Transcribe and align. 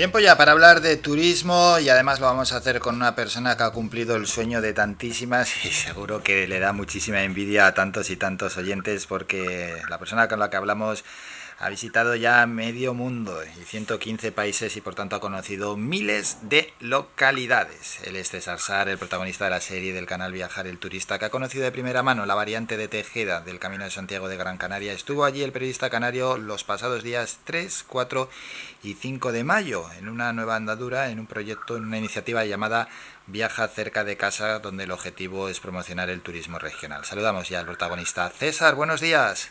Tiempo 0.00 0.18
ya 0.18 0.38
para 0.38 0.52
hablar 0.52 0.80
de 0.80 0.96
turismo 0.96 1.78
y 1.78 1.90
además 1.90 2.20
lo 2.20 2.26
vamos 2.26 2.54
a 2.54 2.56
hacer 2.56 2.80
con 2.80 2.94
una 2.94 3.14
persona 3.14 3.58
que 3.58 3.64
ha 3.64 3.70
cumplido 3.70 4.16
el 4.16 4.26
sueño 4.26 4.62
de 4.62 4.72
tantísimas 4.72 5.52
y 5.66 5.68
seguro 5.68 6.22
que 6.22 6.48
le 6.48 6.58
da 6.58 6.72
muchísima 6.72 7.22
envidia 7.22 7.66
a 7.66 7.74
tantos 7.74 8.08
y 8.08 8.16
tantos 8.16 8.56
oyentes 8.56 9.04
porque 9.04 9.74
la 9.90 9.98
persona 9.98 10.26
con 10.26 10.38
la 10.38 10.48
que 10.48 10.56
hablamos 10.56 11.04
ha 11.60 11.68
visitado 11.68 12.16
ya 12.16 12.46
medio 12.46 12.94
mundo 12.94 13.38
y 13.44 13.64
115 13.64 14.32
países 14.32 14.74
y 14.78 14.80
por 14.80 14.94
tanto 14.94 15.16
ha 15.16 15.20
conocido 15.20 15.76
miles 15.76 16.38
de 16.40 16.72
localidades. 16.80 18.00
Él 18.04 18.16
es 18.16 18.30
César 18.30 18.58
Sar, 18.58 18.88
el 18.88 18.96
protagonista 18.96 19.44
de 19.44 19.50
la 19.50 19.60
serie 19.60 19.92
del 19.92 20.06
canal 20.06 20.32
Viajar 20.32 20.66
el 20.66 20.78
Turista, 20.78 21.18
que 21.18 21.26
ha 21.26 21.30
conocido 21.30 21.64
de 21.64 21.70
primera 21.70 22.02
mano 22.02 22.24
la 22.24 22.34
variante 22.34 22.78
de 22.78 22.88
Tejeda 22.88 23.42
del 23.42 23.58
Camino 23.58 23.84
de 23.84 23.90
Santiago 23.90 24.30
de 24.30 24.38
Gran 24.38 24.56
Canaria. 24.56 24.94
Estuvo 24.94 25.26
allí 25.26 25.42
el 25.42 25.52
periodista 25.52 25.90
canario 25.90 26.38
los 26.38 26.64
pasados 26.64 27.02
días 27.02 27.40
3, 27.44 27.84
4 27.86 28.30
y 28.82 28.94
5 28.94 29.30
de 29.30 29.44
mayo 29.44 29.84
en 29.98 30.08
una 30.08 30.32
nueva 30.32 30.56
andadura, 30.56 31.10
en 31.10 31.20
un 31.20 31.26
proyecto, 31.26 31.76
en 31.76 31.84
una 31.84 31.98
iniciativa 31.98 32.42
llamada 32.46 32.88
Viaja 33.26 33.68
cerca 33.68 34.02
de 34.02 34.16
casa, 34.16 34.60
donde 34.60 34.84
el 34.84 34.92
objetivo 34.92 35.50
es 35.50 35.60
promocionar 35.60 36.08
el 36.08 36.22
turismo 36.22 36.58
regional. 36.58 37.04
Saludamos 37.04 37.50
ya 37.50 37.60
al 37.60 37.66
protagonista. 37.66 38.30
César, 38.30 38.76
buenos 38.76 39.02
días. 39.02 39.50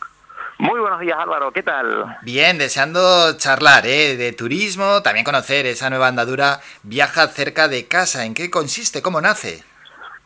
Muy 0.60 0.82
buenos 0.82 1.00
días 1.00 1.18
Álvaro, 1.18 1.54
¿qué 1.54 1.64
tal? 1.64 2.18
Bien, 2.22 2.58
deseando 2.58 3.38
charlar 3.38 3.86
¿eh? 3.86 4.18
de 4.18 4.34
turismo, 4.34 5.02
también 5.02 5.24
conocer 5.24 5.66
esa 5.66 5.90
nueva 5.90 6.10
andadura 6.10 6.60
Viaja 6.84 7.28
cerca 7.30 7.70
de 7.70 7.88
casa. 7.88 8.26
¿En 8.26 8.34
qué 8.34 8.52
consiste? 8.52 9.02
¿Cómo 9.02 9.22
nace? 9.22 9.64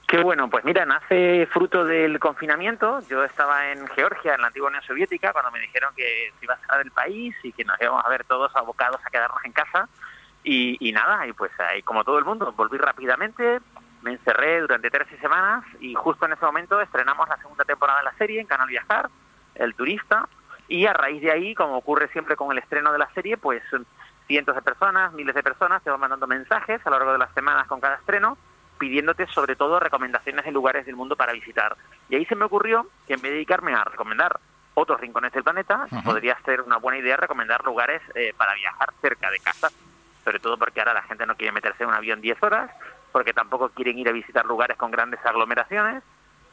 Qué 0.08 0.18
bueno, 0.18 0.50
pues 0.50 0.66
mira, 0.66 0.88
nace 0.88 1.48
fruto 1.52 1.86
del 1.86 2.18
confinamiento. 2.18 3.00
Yo 3.08 3.24
estaba 3.24 3.72
en 3.72 3.86
Georgia, 3.90 4.34
en 4.34 4.42
la 4.42 4.48
antigua 4.48 4.70
Unión 4.70 4.82
Soviética, 4.82 5.34
cuando 5.34 5.52
me 5.52 5.60
dijeron 5.60 5.94
que 5.96 6.34
se 6.40 6.46
iba 6.46 6.56
a 6.56 6.60
cerrar 6.62 6.82
el 6.82 6.90
país 6.90 7.36
y 7.44 7.52
que 7.52 7.64
nos 7.64 7.80
íbamos 7.80 8.04
a 8.04 8.10
ver 8.10 8.24
todos 8.24 8.52
abocados 8.56 9.02
a 9.06 9.12
quedarnos 9.12 9.46
en 9.46 9.52
casa. 9.52 9.88
Y, 10.44 10.92
nada, 10.94 11.28
y 11.28 11.34
pues 11.34 11.52
ahí 11.60 11.84
como 11.84 12.04
todo 12.04 12.18
el 12.18 12.26
mundo, 12.26 12.52
volví 12.58 12.80
rápidamente, 12.80 13.60
me 14.02 14.14
encerré 14.14 14.62
durante 14.62 14.90
13 14.90 15.20
semanas 15.20 15.64
y 15.80 15.94
justo 15.94 16.26
en 16.26 16.34
ese 16.34 16.44
momento 16.44 16.82
estrenamos 16.82 17.30
la 17.30 17.38
segunda 17.38 17.64
temporada 17.66 18.00
de 18.00 18.06
la 18.06 18.18
serie 18.18 18.42
en 18.42 18.48
Canal 18.48 18.68
Viajar 18.68 19.12
el 19.56 19.76
turista, 19.76 20.28
y 20.68 20.86
a 20.86 20.94
raíz 20.94 21.22
de 21.22 21.32
ahí, 21.32 21.56
como 21.56 21.78
ocurre 21.78 22.08
siempre 22.10 22.36
con 22.36 22.52
el 22.52 22.58
estreno 22.58 22.92
de 22.92 23.00
la 23.00 23.10
serie, 23.14 23.38
pues 23.38 23.62
cientos 24.28 24.56
de 24.56 24.62
personas, 24.62 25.14
miles 25.14 25.36
de 25.36 25.44
personas 25.44 25.84
te 25.84 25.90
van 25.90 26.00
mandando 26.00 26.28
mensajes 26.28 26.82
a 26.86 26.90
lo 26.90 26.98
largo 26.98 27.12
de 27.14 27.20
las 27.20 27.34
semanas 27.34 27.68
con 27.68 27.80
cada 27.80 27.96
estreno, 27.96 28.38
pidiéndote 28.78 29.28
sobre 29.28 29.56
todo 29.56 29.80
recomendaciones 29.80 30.46
de 30.46 30.52
lugares 30.52 30.86
del 30.86 30.96
mundo 30.96 31.16
para 31.16 31.34
visitar. 31.34 31.76
Y 32.10 32.16
ahí 32.16 32.26
se 32.26 32.36
me 32.36 32.46
ocurrió 32.46 32.88
que 33.08 33.14
en 33.14 33.22
vez 33.22 33.32
de 33.32 33.36
dedicarme 33.36 33.74
a 33.74 33.84
recomendar 33.84 34.40
otros 34.74 35.00
rincones 35.00 35.32
del 35.34 35.44
planeta, 35.44 35.88
podría 36.04 36.38
ser 36.44 36.62
una 36.62 36.78
buena 36.78 36.98
idea 36.98 37.18
recomendar 37.18 37.64
lugares 37.64 38.02
eh, 38.16 38.34
para 38.36 38.56
viajar 38.56 38.94
cerca 39.02 39.30
de 39.30 39.40
casa, 39.40 39.70
sobre 40.24 40.40
todo 40.40 40.58
porque 40.58 40.80
ahora 40.80 40.96
la 40.96 41.04
gente 41.04 41.26
no 41.26 41.36
quiere 41.36 41.52
meterse 41.52 41.84
en 41.84 41.90
un 41.90 41.96
avión 41.96 42.22
10 42.22 42.42
horas, 42.42 42.72
porque 43.12 43.34
tampoco 43.34 43.70
quieren 43.70 44.00
ir 44.00 44.10
a 44.10 44.12
visitar 44.12 44.46
lugares 44.46 44.78
con 44.78 44.90
grandes 44.90 45.24
aglomeraciones, 45.24 46.02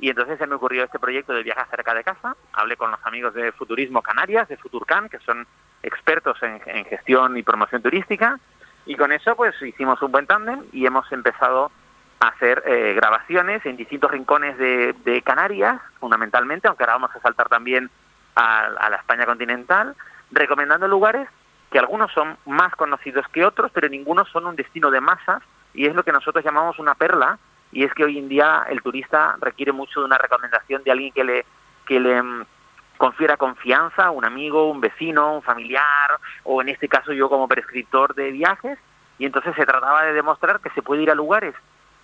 y 0.00 0.08
entonces 0.08 0.38
se 0.38 0.46
me 0.46 0.54
ocurrió 0.54 0.84
este 0.84 0.98
proyecto 0.98 1.34
de 1.34 1.42
viajar 1.42 1.68
cerca 1.68 1.92
de 1.92 2.02
casa. 2.02 2.34
Hablé 2.54 2.76
con 2.76 2.90
los 2.90 3.00
amigos 3.04 3.34
de 3.34 3.52
Futurismo 3.52 4.00
Canarias, 4.00 4.48
de 4.48 4.56
Futurcan, 4.56 5.10
que 5.10 5.18
son 5.18 5.46
expertos 5.82 6.38
en, 6.42 6.84
gestión 6.86 7.36
y 7.36 7.42
promoción 7.42 7.82
turística. 7.82 8.38
Y 8.86 8.96
con 8.96 9.12
eso 9.12 9.36
pues 9.36 9.60
hicimos 9.60 10.00
un 10.00 10.10
buen 10.10 10.26
tándem 10.26 10.64
y 10.72 10.86
hemos 10.86 11.10
empezado 11.12 11.70
a 12.18 12.28
hacer 12.28 12.62
eh, 12.66 12.94
grabaciones 12.94 13.64
en 13.66 13.76
distintos 13.76 14.10
rincones 14.10 14.56
de, 14.56 15.22
Canarias, 15.22 15.78
fundamentalmente, 16.00 16.66
aunque 16.66 16.84
ahora 16.84 16.94
vamos 16.94 17.10
a 17.14 17.20
saltar 17.20 17.48
también 17.50 17.90
a, 18.36 18.66
a 18.66 18.90
la 18.90 18.96
España 18.96 19.26
continental, 19.26 19.94
recomendando 20.30 20.88
lugares 20.88 21.28
que 21.70 21.78
algunos 21.78 22.10
son 22.12 22.38
más 22.46 22.74
conocidos 22.74 23.26
que 23.28 23.44
otros, 23.44 23.70
pero 23.72 23.88
ninguno 23.88 24.24
son 24.24 24.46
un 24.46 24.56
destino 24.56 24.90
de 24.90 25.00
masas 25.00 25.42
y 25.74 25.86
es 25.86 25.94
lo 25.94 26.02
que 26.02 26.12
nosotros 26.12 26.42
llamamos 26.42 26.78
una 26.78 26.94
perla, 26.94 27.38
y 27.72 27.84
es 27.84 27.92
que 27.94 28.04
hoy 28.04 28.18
en 28.18 28.28
día 28.28 28.66
el 28.68 28.82
turista 28.82 29.36
requiere 29.40 29.72
mucho 29.72 30.00
de 30.00 30.06
una 30.06 30.18
recomendación 30.18 30.82
de 30.82 30.90
alguien 30.90 31.12
que 31.12 31.24
le, 31.24 31.46
que 31.86 32.00
le 32.00 32.22
mm, 32.22 32.44
confiera 32.96 33.36
confianza, 33.36 34.10
un 34.10 34.24
amigo, 34.24 34.70
un 34.70 34.80
vecino, 34.80 35.34
un 35.34 35.42
familiar, 35.42 36.18
o 36.44 36.60
en 36.60 36.68
este 36.68 36.88
caso 36.88 37.12
yo 37.12 37.28
como 37.28 37.48
prescriptor 37.48 38.14
de 38.14 38.30
viajes, 38.32 38.78
y 39.18 39.26
entonces 39.26 39.54
se 39.54 39.66
trataba 39.66 40.04
de 40.04 40.12
demostrar 40.12 40.60
que 40.60 40.70
se 40.70 40.82
puede 40.82 41.02
ir 41.02 41.10
a 41.10 41.14
lugares 41.14 41.54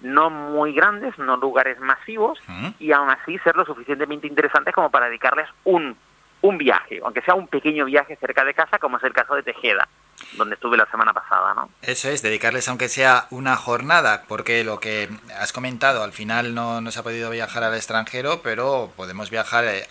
no 0.00 0.28
muy 0.28 0.74
grandes, 0.74 1.18
no 1.18 1.38
lugares 1.38 1.80
masivos, 1.80 2.38
y 2.78 2.92
aún 2.92 3.08
así 3.08 3.38
ser 3.38 3.56
lo 3.56 3.64
suficientemente 3.64 4.26
interesantes 4.26 4.74
como 4.74 4.90
para 4.90 5.06
dedicarles 5.06 5.48
un, 5.64 5.96
un 6.42 6.58
viaje, 6.58 7.00
aunque 7.02 7.22
sea 7.22 7.34
un 7.34 7.48
pequeño 7.48 7.86
viaje 7.86 8.16
cerca 8.16 8.44
de 8.44 8.52
casa, 8.52 8.78
como 8.78 8.98
es 8.98 9.04
el 9.04 9.14
caso 9.14 9.34
de 9.34 9.42
Tejeda 9.42 9.88
donde 10.32 10.54
estuve 10.54 10.76
la 10.76 10.86
semana 10.86 11.12
pasada, 11.12 11.54
¿no? 11.54 11.68
Eso 11.82 12.08
es, 12.08 12.22
dedicarles 12.22 12.68
aunque 12.68 12.88
sea 12.88 13.26
una 13.30 13.56
jornada, 13.56 14.24
porque 14.28 14.64
lo 14.64 14.80
que 14.80 15.08
has 15.38 15.52
comentado, 15.52 16.02
al 16.02 16.12
final 16.12 16.54
no, 16.54 16.80
no 16.80 16.90
se 16.90 17.00
ha 17.00 17.02
podido 17.02 17.30
viajar 17.30 17.64
al 17.64 17.74
extranjero, 17.74 18.40
pero 18.42 18.90
podemos 18.96 19.30
viajar 19.30 19.64
eh, 19.64 19.86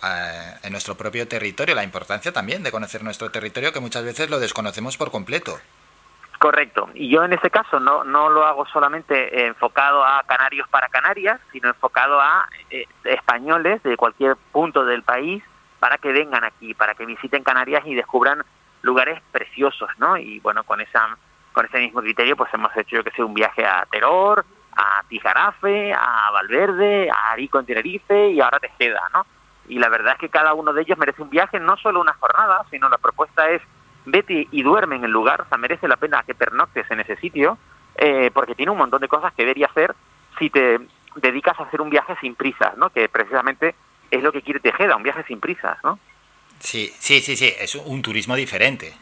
en 0.62 0.72
nuestro 0.72 0.96
propio 0.96 1.26
territorio. 1.28 1.74
La 1.74 1.84
importancia 1.84 2.32
también 2.32 2.62
de 2.62 2.72
conocer 2.72 3.02
nuestro 3.02 3.30
territorio, 3.30 3.72
que 3.72 3.80
muchas 3.80 4.04
veces 4.04 4.30
lo 4.30 4.38
desconocemos 4.38 4.96
por 4.96 5.10
completo. 5.10 5.58
Correcto. 6.38 6.90
Y 6.94 7.08
yo 7.08 7.24
en 7.24 7.32
este 7.32 7.50
caso 7.50 7.80
no, 7.80 8.04
no 8.04 8.28
lo 8.28 8.46
hago 8.46 8.66
solamente 8.66 9.46
enfocado 9.46 10.04
a 10.04 10.22
canarios 10.24 10.68
para 10.68 10.88
Canarias, 10.88 11.40
sino 11.52 11.68
enfocado 11.68 12.20
a 12.20 12.46
eh, 12.70 12.86
españoles 13.04 13.82
de 13.82 13.96
cualquier 13.96 14.36
punto 14.52 14.84
del 14.84 15.02
país 15.02 15.42
para 15.80 15.98
que 15.98 16.12
vengan 16.12 16.44
aquí, 16.44 16.74
para 16.74 16.94
que 16.94 17.06
visiten 17.06 17.42
Canarias 17.42 17.84
y 17.86 17.94
descubran 17.94 18.44
lugares 18.86 19.20
preciosos, 19.32 19.90
¿no? 19.98 20.16
Y 20.16 20.38
bueno, 20.40 20.64
con 20.64 20.80
esa 20.80 21.16
con 21.52 21.66
ese 21.66 21.78
mismo 21.78 22.00
criterio 22.00 22.36
pues 22.36 22.52
hemos 22.52 22.74
hecho 22.76 22.96
yo 22.96 23.04
que 23.04 23.10
sé 23.10 23.22
un 23.22 23.34
viaje 23.34 23.64
a 23.64 23.86
Teror, 23.90 24.44
a 24.76 25.02
Tijarafe, 25.08 25.92
a 25.92 26.30
Valverde, 26.30 27.10
a 27.10 27.32
Arico 27.32 27.58
en 27.58 27.66
Tenerife 27.66 28.30
y 28.30 28.40
ahora 28.40 28.60
Tejeda, 28.60 29.02
¿no? 29.12 29.26
Y 29.68 29.78
la 29.78 29.88
verdad 29.88 30.12
es 30.14 30.20
que 30.20 30.28
cada 30.28 30.54
uno 30.54 30.72
de 30.72 30.82
ellos 30.82 30.98
merece 30.98 31.22
un 31.22 31.30
viaje, 31.30 31.58
no 31.58 31.76
solo 31.76 32.00
una 32.00 32.12
jornada, 32.14 32.64
sino 32.70 32.88
la 32.88 32.98
propuesta 32.98 33.48
es 33.50 33.62
vete 34.04 34.46
y 34.50 34.62
duerme 34.62 34.96
en 34.96 35.04
el 35.04 35.10
lugar, 35.10 35.40
o 35.40 35.48
sea, 35.48 35.58
merece 35.58 35.88
la 35.88 35.96
pena 35.96 36.22
que 36.24 36.34
pernoctes 36.34 36.88
en 36.90 37.00
ese 37.00 37.16
sitio, 37.16 37.58
eh, 37.96 38.30
porque 38.32 38.54
tiene 38.54 38.70
un 38.70 38.78
montón 38.78 39.00
de 39.00 39.08
cosas 39.08 39.32
que 39.34 39.42
debería 39.42 39.66
hacer 39.66 39.94
si 40.38 40.50
te 40.50 40.78
dedicas 41.16 41.58
a 41.58 41.64
hacer 41.64 41.80
un 41.80 41.90
viaje 41.90 42.14
sin 42.20 42.34
prisas, 42.34 42.76
¿no? 42.76 42.90
Que 42.90 43.08
precisamente 43.08 43.74
es 44.10 44.22
lo 44.22 44.30
que 44.30 44.42
quiere 44.42 44.60
Tejeda, 44.60 44.96
un 44.96 45.02
viaje 45.02 45.24
sin 45.24 45.40
prisas, 45.40 45.78
¿no? 45.82 45.98
Sí, 46.58 46.92
sí, 46.98 47.20
sí, 47.20 47.36
sí, 47.36 47.52
es 47.58 47.74
un 47.74 48.02
turismo 48.02 48.34
diferente. 48.34 48.94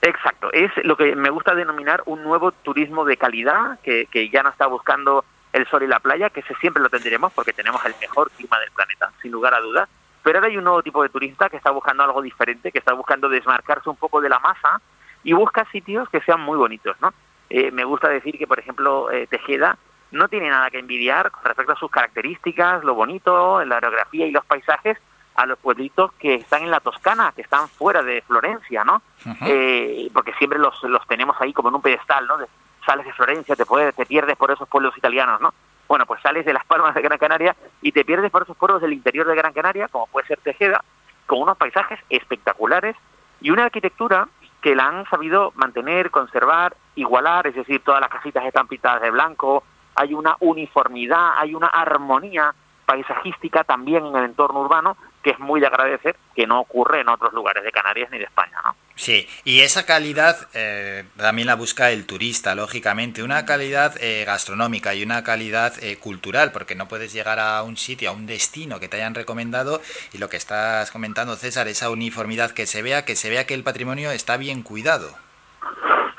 Exacto, 0.00 0.52
es 0.52 0.70
lo 0.84 0.96
que 0.96 1.16
me 1.16 1.30
gusta 1.30 1.54
denominar 1.54 2.02
un 2.06 2.22
nuevo 2.22 2.52
turismo 2.52 3.04
de 3.04 3.16
calidad, 3.16 3.80
que, 3.80 4.30
ya 4.32 4.42
no 4.42 4.50
está 4.50 4.66
buscando 4.66 5.24
el 5.52 5.66
sol 5.66 5.82
y 5.82 5.86
la 5.86 5.98
playa, 5.98 6.30
que 6.30 6.40
ese 6.40 6.54
siempre 6.56 6.82
lo 6.82 6.88
tendremos 6.88 7.32
porque 7.32 7.52
tenemos 7.52 7.84
el 7.84 7.94
mejor 8.00 8.30
clima 8.30 8.60
del 8.60 8.70
planeta, 8.70 9.10
sin 9.20 9.32
lugar 9.32 9.54
a 9.54 9.60
dudas. 9.60 9.88
Pero 10.22 10.38
ahora 10.38 10.48
hay 10.48 10.56
un 10.56 10.64
nuevo 10.64 10.82
tipo 10.82 11.02
de 11.02 11.08
turista 11.08 11.48
que 11.48 11.56
está 11.56 11.70
buscando 11.70 12.04
algo 12.04 12.22
diferente, 12.22 12.70
que 12.70 12.78
está 12.78 12.92
buscando 12.92 13.28
desmarcarse 13.28 13.88
un 13.88 13.96
poco 13.96 14.20
de 14.20 14.28
la 14.28 14.38
masa 14.38 14.80
y 15.24 15.32
busca 15.32 15.66
sitios 15.72 16.08
que 16.10 16.20
sean 16.20 16.40
muy 16.40 16.56
bonitos, 16.56 16.96
¿no? 17.00 17.12
Eh, 17.50 17.70
me 17.70 17.84
gusta 17.84 18.08
decir 18.08 18.38
que, 18.38 18.46
por 18.46 18.58
ejemplo, 18.58 19.10
eh, 19.10 19.26
Tejeda 19.26 19.78
no 20.10 20.28
tiene 20.28 20.48
nada 20.48 20.70
que 20.70 20.78
envidiar 20.78 21.30
con 21.30 21.44
respecto 21.44 21.72
a 21.72 21.78
sus 21.78 21.90
características, 21.90 22.84
lo 22.84 22.94
bonito, 22.94 23.64
la 23.64 23.76
aerografía 23.76 24.26
y 24.26 24.30
los 24.30 24.44
paisajes, 24.44 24.98
a 25.38 25.46
los 25.46 25.56
pueblitos 25.60 26.12
que 26.14 26.34
están 26.34 26.62
en 26.62 26.70
la 26.72 26.80
Toscana, 26.80 27.32
que 27.34 27.42
están 27.42 27.68
fuera 27.68 28.02
de 28.02 28.22
Florencia, 28.22 28.82
¿no? 28.82 29.02
eh, 29.46 30.10
porque 30.12 30.32
siempre 30.34 30.58
los, 30.58 30.82
los 30.82 31.06
tenemos 31.06 31.36
ahí 31.40 31.52
como 31.52 31.68
en 31.68 31.76
un 31.76 31.80
pedestal, 31.80 32.26
¿no? 32.26 32.38
sales 32.84 33.06
de 33.06 33.12
Florencia, 33.12 33.54
te, 33.54 33.64
puedes, 33.64 33.94
te 33.94 34.04
pierdes 34.04 34.36
por 34.36 34.50
esos 34.50 34.68
pueblos 34.68 34.98
italianos, 34.98 35.40
¿no? 35.40 35.54
Bueno, 35.86 36.06
pues 36.06 36.20
sales 36.22 36.44
de 36.44 36.52
las 36.52 36.64
Palmas 36.64 36.92
de 36.92 37.02
Gran 37.02 37.18
Canaria 37.18 37.54
y 37.82 37.92
te 37.92 38.04
pierdes 38.04 38.32
por 38.32 38.42
esos 38.42 38.56
pueblos 38.56 38.82
del 38.82 38.92
interior 38.92 39.28
de 39.28 39.36
Gran 39.36 39.52
Canaria, 39.52 39.86
como 39.86 40.08
puede 40.08 40.26
ser 40.26 40.40
Tejeda, 40.40 40.82
con 41.26 41.40
unos 41.40 41.56
paisajes 41.56 42.00
espectaculares 42.10 42.96
y 43.40 43.50
una 43.50 43.66
arquitectura 43.66 44.26
que 44.60 44.74
la 44.74 44.88
han 44.88 45.08
sabido 45.08 45.52
mantener, 45.54 46.10
conservar, 46.10 46.76
igualar, 46.96 47.46
es 47.46 47.54
decir, 47.54 47.80
todas 47.84 48.00
las 48.00 48.10
casitas 48.10 48.44
están 48.44 48.66
pintadas 48.66 49.02
de 49.02 49.10
blanco, 49.10 49.62
hay 49.94 50.14
una 50.14 50.34
uniformidad, 50.40 51.34
hay 51.36 51.54
una 51.54 51.68
armonía 51.68 52.52
paisajística 52.88 53.64
también 53.64 54.06
en 54.06 54.16
el 54.16 54.24
entorno 54.24 54.60
urbano 54.60 54.96
que 55.22 55.30
es 55.30 55.38
muy 55.38 55.60
de 55.60 55.66
agradecer 55.66 56.16
que 56.34 56.46
no 56.46 56.60
ocurre 56.60 57.00
en 57.00 57.08
otros 57.08 57.32
lugares 57.32 57.64
de 57.64 57.72
Canarias 57.72 58.10
ni 58.10 58.18
de 58.18 58.24
España, 58.24 58.58
¿no? 58.64 58.76
Sí, 58.94 59.28
y 59.44 59.60
esa 59.60 59.86
calidad 59.86 60.48
eh, 60.54 61.04
también 61.16 61.46
la 61.46 61.54
busca 61.54 61.90
el 61.92 62.04
turista, 62.04 62.56
lógicamente, 62.56 63.22
una 63.22 63.46
calidad 63.46 63.94
eh, 64.00 64.24
gastronómica 64.24 64.92
y 64.94 65.04
una 65.04 65.22
calidad 65.22 65.72
eh, 65.82 65.98
cultural, 65.98 66.50
porque 66.50 66.74
no 66.74 66.88
puedes 66.88 67.12
llegar 67.12 67.38
a 67.38 67.62
un 67.62 67.76
sitio, 67.76 68.10
a 68.10 68.12
un 68.12 68.26
destino 68.26 68.80
que 68.80 68.88
te 68.88 68.96
hayan 68.96 69.14
recomendado 69.14 69.80
y 70.12 70.18
lo 70.18 70.28
que 70.28 70.36
estás 70.36 70.90
comentando, 70.90 71.36
César, 71.36 71.68
esa 71.68 71.90
uniformidad 71.90 72.50
que 72.50 72.66
se 72.66 72.82
vea, 72.82 73.04
que 73.04 73.14
se 73.14 73.30
vea 73.30 73.46
que 73.46 73.54
el 73.54 73.62
patrimonio 73.62 74.10
está 74.10 74.36
bien 74.36 74.62
cuidado. 74.62 75.16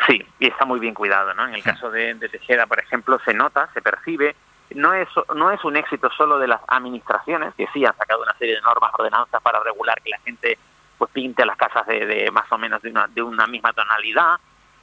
Sí, 0.07 0.25
y 0.39 0.47
está 0.47 0.65
muy 0.65 0.79
bien 0.79 0.93
cuidado, 0.93 1.33
¿no? 1.33 1.47
En 1.47 1.55
el 1.55 1.61
caso 1.63 1.91
de, 1.91 2.13
de 2.13 2.29
Tejeda, 2.29 2.65
por 2.65 2.79
ejemplo, 2.79 3.19
se 3.25 3.33
nota, 3.33 3.69
se 3.73 3.81
percibe 3.81 4.35
no 4.75 4.93
es, 4.93 5.07
no 5.35 5.51
es 5.51 5.63
un 5.63 5.75
éxito 5.75 6.09
solo 6.11 6.37
de 6.37 6.47
las 6.47 6.61
administraciones, 6.67 7.53
que 7.55 7.67
sí 7.73 7.85
han 7.85 7.95
sacado 7.95 8.21
una 8.21 8.33
serie 8.35 8.55
de 8.55 8.61
normas, 8.61 8.91
ordenanzas 8.97 9.41
para 9.41 9.59
regular 9.61 9.99
que 10.01 10.11
la 10.11 10.19
gente 10.19 10.57
pues 10.97 11.11
pinte 11.11 11.45
las 11.45 11.57
casas 11.57 11.87
de, 11.87 12.29
más 12.31 12.51
o 12.51 12.57
menos 12.57 12.81
de 12.81 12.89
una, 12.89 13.07
de 13.07 13.21
una 13.21 13.47
misma 13.47 13.71
tonalidad, 13.73 14.37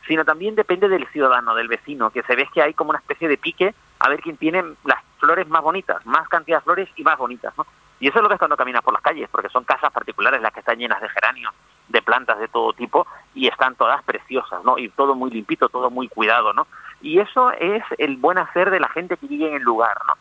sino 0.07 0.25
también 0.25 0.55
depende 0.55 0.89
del 0.89 1.07
ciudadano, 1.09 1.55
del 1.55 1.69
vecino, 1.69 2.11
que 2.11 2.23
se 2.23 2.35
ve 2.35 2.49
que 2.53 2.63
hay 2.63 2.75
como 2.75 2.91
una 2.91 3.01
especie 3.01 3.29
de 3.29 3.37
pique 3.37 3.75
a 3.99 4.09
ver 4.09 4.21
quién 4.21 4.37
tiene 4.37 4.65
las 4.85 5.05
flores 5.19 5.49
más 5.49 5.63
bonitas, 5.63 6.05
más 6.07 6.29
cantidad 6.29 6.59
de 6.59 6.65
flores 6.65 6.89
y 6.97 7.03
más 7.03 7.19
bonitas, 7.19 7.53
¿no? 7.59 7.67
Y 7.99 8.09
eso 8.09 8.19
es 8.19 8.23
lo 8.23 8.29
que 8.29 8.35
es 8.35 8.39
cuando 8.39 8.57
caminas 8.57 8.83
por 8.83 8.93
las 8.93 9.03
calles, 9.03 9.29
porque 9.31 9.49
son 9.49 9.65
casas 9.65 9.91
particulares 9.93 10.41
las 10.43 10.53
que 10.53 10.61
están 10.61 10.79
llenas 10.79 11.01
de 11.01 11.09
geranios, 11.09 11.53
de 11.89 12.03
plantas 12.03 12.39
de 12.39 12.49
todo 12.49 12.73
tipo, 12.75 13.07
y 13.35 13.49
están 13.49 13.75
todas 13.75 14.03
preciosas, 14.03 14.63
¿no? 14.65 14.79
Y 14.79 14.91
todo 14.91 15.15
muy 15.15 15.31
limpito, 15.31 15.69
todo 15.69 15.91
muy 15.91 16.09
cuidado, 16.09 16.53
¿no? 16.53 16.67
Y 17.01 17.21
eso 17.21 17.53
es 17.53 17.83
el 17.99 18.17
buen 18.17 18.39
hacer 18.39 18.71
de 18.71 18.81
la 18.81 18.89
gente 18.89 19.17
que 19.17 19.27
vive 19.27 19.49
en 19.49 19.55
el 19.55 19.63
lugar, 19.63 19.99
¿no? 20.07 20.15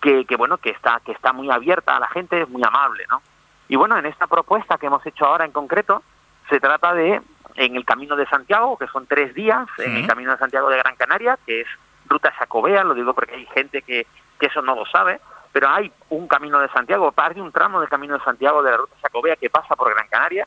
Que, 0.00 0.24
que 0.24 0.36
bueno, 0.36 0.58
que 0.58 0.70
está, 0.70 1.00
que 1.04 1.12
está 1.12 1.32
muy 1.32 1.50
abierta 1.50 1.96
a 1.96 2.00
la 2.00 2.08
gente, 2.08 2.42
es 2.42 2.48
muy 2.48 2.62
amable, 2.64 3.04
¿no? 3.10 3.22
Y 3.68 3.76
bueno, 3.76 3.96
en 3.96 4.06
esta 4.06 4.26
propuesta 4.26 4.78
que 4.78 4.86
hemos 4.86 5.04
hecho 5.06 5.26
ahora 5.26 5.44
en 5.44 5.52
concreto, 5.52 6.02
se 6.50 6.60
trata 6.60 6.92
de, 6.94 7.20
en 7.54 7.76
el 7.76 7.84
Camino 7.84 8.16
de 8.16 8.26
Santiago, 8.26 8.76
que 8.76 8.88
son 8.88 9.06
tres 9.06 9.34
días, 9.34 9.66
en 9.78 9.96
el 9.96 10.06
Camino 10.06 10.32
de 10.32 10.38
Santiago 10.38 10.68
de 10.68 10.78
Gran 10.78 10.96
Canaria, 10.96 11.38
que 11.46 11.62
es 11.62 11.68
ruta 12.06 12.32
Jacobea, 12.32 12.84
lo 12.84 12.94
digo 12.94 13.14
porque 13.14 13.34
hay 13.34 13.46
gente 13.46 13.82
que, 13.82 14.06
que 14.38 14.46
eso 14.46 14.60
no 14.62 14.74
lo 14.74 14.84
sabe, 14.86 15.20
pero 15.52 15.68
hay 15.68 15.92
un 16.10 16.26
Camino 16.26 16.58
de 16.58 16.68
Santiago, 16.68 17.12
parte 17.12 17.36
de 17.36 17.42
un 17.42 17.52
tramo 17.52 17.80
del 17.80 17.88
Camino 17.88 18.14
de 18.18 18.24
Santiago 18.24 18.62
de 18.62 18.70
la 18.70 18.76
ruta 18.78 18.96
Jacobea 19.02 19.36
que 19.36 19.50
pasa 19.50 19.76
por 19.76 19.94
Gran 19.94 20.08
Canaria, 20.08 20.46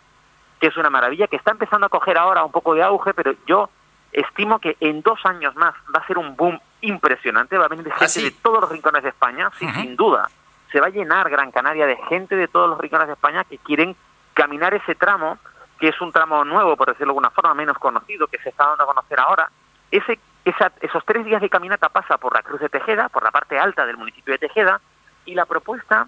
que 0.59 0.67
es 0.67 0.77
una 0.77 0.89
maravilla, 0.89 1.27
que 1.27 1.35
está 1.35 1.51
empezando 1.51 1.85
a 1.85 1.89
coger 1.89 2.17
ahora 2.17 2.43
un 2.43 2.51
poco 2.51 2.73
de 2.73 2.83
auge, 2.83 3.13
pero 3.13 3.33
yo 3.47 3.69
estimo 4.15 4.59
que 4.59 4.77
en 4.79 5.01
dos 5.01 5.19
años 5.25 5.55
más 5.55 5.73
va 5.93 5.99
a 5.99 6.07
ser 6.07 6.17
un 6.17 6.35
boom 6.35 6.59
impresionante, 6.81 7.57
va 7.57 7.65
a 7.65 7.69
venir 7.69 7.87
¿Ah, 7.91 7.99
gente 7.99 8.21
de 8.21 8.31
todos 8.31 8.61
los 8.61 8.71
rincones 8.71 9.03
de 9.03 9.09
España, 9.09 9.51
sí, 9.59 9.67
sin 9.73 9.95
duda. 9.95 10.29
Se 10.71 10.79
va 10.79 10.87
a 10.87 10.89
llenar 10.89 11.29
Gran 11.29 11.51
Canaria 11.51 11.85
de 11.85 11.97
gente 12.09 12.35
de 12.35 12.47
todos 12.47 12.69
los 12.69 12.79
rincones 12.79 13.07
de 13.07 13.13
España 13.13 13.43
que 13.43 13.57
quieren 13.57 13.95
caminar 14.33 14.73
ese 14.73 14.95
tramo, 14.95 15.37
que 15.79 15.89
es 15.89 16.01
un 16.01 16.11
tramo 16.11 16.45
nuevo, 16.45 16.77
por 16.77 16.87
decirlo 16.87 17.07
de 17.07 17.17
alguna 17.17 17.29
forma, 17.29 17.53
menos 17.53 17.77
conocido, 17.77 18.27
que 18.27 18.37
se 18.39 18.49
está 18.49 18.67
dando 18.67 18.83
a 18.83 18.87
conocer 18.87 19.19
ahora. 19.19 19.49
Ese, 19.91 20.17
esa, 20.45 20.71
esos 20.81 21.03
tres 21.05 21.25
días 21.25 21.41
de 21.41 21.49
caminata 21.49 21.89
pasa 21.89 22.17
por 22.17 22.33
la 22.33 22.41
Cruz 22.41 22.61
de 22.61 22.69
Tejeda, 22.69 23.09
por 23.09 23.23
la 23.23 23.31
parte 23.31 23.59
alta 23.59 23.85
del 23.85 23.97
municipio 23.97 24.33
de 24.33 24.39
Tejeda, 24.39 24.79
y 25.25 25.35
la 25.35 25.45
propuesta 25.45 26.07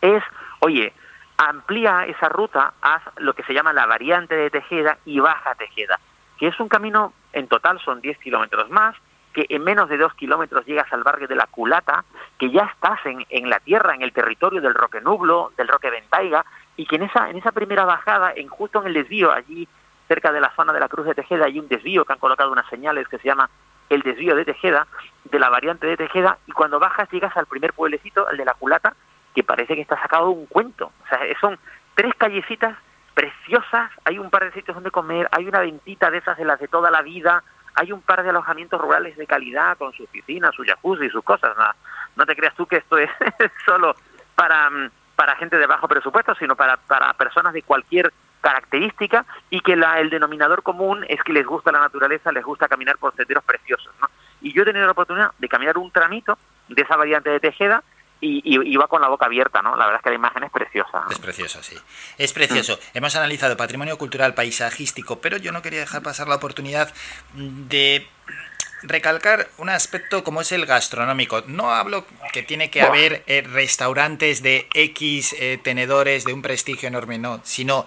es, 0.00 0.22
oye, 0.60 0.92
amplía 1.36 2.06
esa 2.06 2.30
ruta, 2.30 2.72
haz 2.80 3.02
lo 3.16 3.34
que 3.34 3.42
se 3.42 3.52
llama 3.52 3.74
la 3.74 3.86
variante 3.86 4.34
de 4.34 4.50
Tejeda 4.50 4.98
y 5.04 5.20
baja 5.20 5.54
Tejeda, 5.54 6.00
que 6.38 6.48
es 6.48 6.60
un 6.60 6.68
camino, 6.68 7.12
en 7.32 7.48
total 7.48 7.80
son 7.80 8.00
10 8.00 8.18
kilómetros 8.18 8.70
más, 8.70 8.94
que 9.32 9.46
en 9.50 9.62
menos 9.64 9.88
de 9.88 9.98
dos 9.98 10.14
kilómetros 10.14 10.64
llegas 10.64 10.90
al 10.92 11.02
barrio 11.02 11.28
de 11.28 11.36
la 11.36 11.46
Culata, 11.46 12.04
que 12.38 12.50
ya 12.50 12.70
estás 12.72 13.04
en, 13.04 13.26
en 13.28 13.50
la 13.50 13.60
tierra, 13.60 13.94
en 13.94 14.02
el 14.02 14.12
territorio 14.12 14.62
del 14.62 14.74
Roque 14.74 15.00
Nublo, 15.02 15.52
del 15.58 15.68
Roque 15.68 15.90
Ventaiga, 15.90 16.44
y 16.76 16.86
que 16.86 16.96
en 16.96 17.02
esa, 17.02 17.28
en 17.28 17.36
esa 17.36 17.52
primera 17.52 17.84
bajada, 17.84 18.32
en 18.34 18.48
justo 18.48 18.80
en 18.80 18.86
el 18.86 18.94
desvío, 18.94 19.32
allí 19.32 19.68
cerca 20.08 20.32
de 20.32 20.40
la 20.40 20.54
zona 20.54 20.72
de 20.72 20.80
la 20.80 20.88
Cruz 20.88 21.06
de 21.06 21.14
Tejeda, 21.14 21.46
hay 21.46 21.58
un 21.58 21.68
desvío 21.68 22.04
que 22.04 22.14
han 22.14 22.18
colocado 22.18 22.50
unas 22.50 22.68
señales 22.68 23.08
que 23.08 23.18
se 23.18 23.28
llama 23.28 23.50
el 23.90 24.02
desvío 24.02 24.34
de 24.34 24.44
Tejeda, 24.44 24.86
de 25.24 25.38
la 25.38 25.50
variante 25.50 25.86
de 25.86 25.96
Tejeda, 25.96 26.38
y 26.46 26.52
cuando 26.52 26.78
bajas 26.78 27.10
llegas 27.10 27.36
al 27.36 27.46
primer 27.46 27.72
pueblecito, 27.72 28.28
el 28.30 28.38
de 28.38 28.44
la 28.44 28.54
Culata, 28.54 28.94
que 29.34 29.44
parece 29.44 29.74
que 29.74 29.82
está 29.82 30.00
sacado 30.00 30.28
de 30.28 30.32
un 30.32 30.46
cuento. 30.46 30.92
O 31.04 31.08
sea, 31.08 31.20
son 31.40 31.58
tres 31.94 32.14
callecitas 32.16 32.76
preciosas, 33.16 33.90
hay 34.04 34.18
un 34.18 34.28
par 34.28 34.44
de 34.44 34.52
sitios 34.52 34.74
donde 34.74 34.90
comer, 34.90 35.26
hay 35.32 35.48
una 35.48 35.60
ventita 35.60 36.10
de 36.10 36.18
esas 36.18 36.36
de 36.36 36.44
las 36.44 36.60
de 36.60 36.68
toda 36.68 36.90
la 36.90 37.00
vida, 37.00 37.42
hay 37.74 37.90
un 37.90 38.02
par 38.02 38.22
de 38.22 38.28
alojamientos 38.28 38.78
rurales 38.78 39.16
de 39.16 39.26
calidad 39.26 39.78
con 39.78 39.94
su 39.94 40.06
piscina, 40.06 40.52
su 40.52 40.62
jacuzzi 40.64 41.06
y 41.06 41.10
sus 41.10 41.24
cosas. 41.24 41.56
No, 41.56 41.64
no 42.14 42.26
te 42.26 42.36
creas 42.36 42.54
tú 42.54 42.66
que 42.66 42.76
esto 42.76 42.98
es 42.98 43.10
solo 43.64 43.96
para, 44.34 44.68
para 45.16 45.34
gente 45.36 45.56
de 45.56 45.66
bajo 45.66 45.88
presupuesto, 45.88 46.34
sino 46.34 46.56
para, 46.56 46.76
para 46.76 47.14
personas 47.14 47.54
de 47.54 47.62
cualquier 47.62 48.12
característica 48.42 49.24
y 49.48 49.62
que 49.62 49.76
la, 49.76 49.98
el 49.98 50.10
denominador 50.10 50.62
común 50.62 51.06
es 51.08 51.22
que 51.22 51.32
les 51.32 51.46
gusta 51.46 51.72
la 51.72 51.80
naturaleza, 51.80 52.32
les 52.32 52.44
gusta 52.44 52.68
caminar 52.68 52.98
por 52.98 53.16
senderos 53.16 53.44
preciosos. 53.44 53.94
¿no? 53.98 54.08
Y 54.42 54.52
yo 54.52 54.60
he 54.60 54.66
tenido 54.66 54.84
la 54.84 54.92
oportunidad 54.92 55.30
de 55.38 55.48
caminar 55.48 55.78
un 55.78 55.90
tramito 55.90 56.36
de 56.68 56.82
esa 56.82 56.96
variante 56.96 57.30
de 57.30 57.40
Tejeda 57.40 57.82
y, 58.20 58.42
y, 58.44 58.72
y, 58.72 58.76
va 58.76 58.88
con 58.88 59.02
la 59.02 59.08
boca 59.08 59.26
abierta, 59.26 59.60
¿no? 59.62 59.76
La 59.76 59.86
verdad 59.86 60.00
es 60.00 60.04
que 60.04 60.10
la 60.10 60.16
imagen 60.16 60.44
es 60.44 60.50
preciosa. 60.50 61.04
Es 61.10 61.18
precioso, 61.18 61.62
sí. 61.62 61.76
Es 62.16 62.32
precioso. 62.32 62.78
Hemos 62.94 63.14
analizado 63.14 63.56
patrimonio 63.56 63.98
cultural 63.98 64.34
paisajístico, 64.34 65.20
pero 65.20 65.36
yo 65.36 65.52
no 65.52 65.62
quería 65.62 65.80
dejar 65.80 66.02
pasar 66.02 66.26
la 66.28 66.36
oportunidad 66.36 66.92
de 67.34 68.08
recalcar 68.82 69.48
un 69.58 69.68
aspecto 69.68 70.24
como 70.24 70.40
es 70.40 70.52
el 70.52 70.66
gastronómico. 70.66 71.42
No 71.46 71.72
hablo 71.72 72.06
que 72.32 72.42
tiene 72.42 72.70
que 72.70 72.82
haber 72.82 73.22
eh, 73.26 73.42
restaurantes 73.42 74.42
de 74.42 74.68
X 74.74 75.34
eh, 75.38 75.58
tenedores 75.62 76.24
de 76.24 76.32
un 76.32 76.42
prestigio 76.42 76.88
enorme, 76.88 77.18
no, 77.18 77.40
sino 77.44 77.86